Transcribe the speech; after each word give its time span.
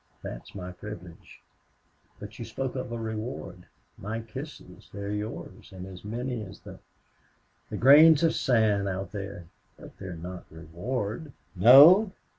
That's 0.23 0.55
my 0.55 0.71
privilege. 0.71 1.43
But 2.19 2.39
you 2.39 2.43
spoke 2.45 2.73
of 2.75 2.91
a 2.91 2.97
reward. 2.97 3.67
My 3.99 4.19
kisses 4.19 4.89
they 4.91 4.99
are 5.03 5.11
yours 5.11 5.71
and 5.71 5.85
as 5.85 6.03
many 6.03 6.43
as 6.43 6.59
the 6.61 6.79
the 7.69 7.77
grains 7.77 8.23
of 8.23 8.33
sand 8.33 8.87
out 8.87 9.11
there. 9.11 9.45
But 9.77 9.95
they 9.99 10.07
are 10.07 10.15
not 10.15 10.45
reward." 10.49 11.33
"No?... 11.55 12.13